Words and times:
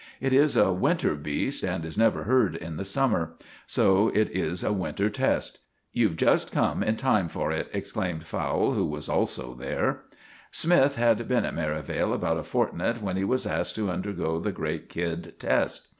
It 0.19 0.33
is 0.33 0.55
a 0.57 0.73
winter 0.73 1.13
beast, 1.15 1.61
and 1.63 1.85
is 1.85 1.95
never 1.95 2.23
heard 2.23 2.55
in 2.55 2.77
the 2.77 2.83
summer. 2.83 3.33
So 3.67 4.07
it 4.07 4.31
is 4.31 4.63
a 4.63 4.73
winter 4.73 5.11
test. 5.11 5.59
You've 5.93 6.15
just 6.17 6.51
come 6.51 6.81
in 6.81 6.95
time 6.95 7.29
for 7.29 7.51
it," 7.51 7.69
explained 7.71 8.25
Fowle, 8.25 8.71
who 8.73 8.83
was 8.87 9.07
also 9.07 9.53
there. 9.53 10.01
Smythe 10.49 10.95
had 10.95 11.27
been 11.27 11.45
at 11.45 11.53
Merivale 11.53 12.13
about 12.13 12.39
a 12.39 12.43
fortnight 12.43 12.99
when 12.99 13.15
he 13.15 13.23
was 13.23 13.45
asked 13.45 13.75
to 13.75 13.91
undergo 13.91 14.39
the 14.39 14.51
great 14.51 14.89
kid 14.89 15.35
test. 15.37 15.87